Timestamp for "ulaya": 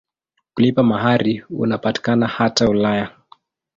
2.69-3.11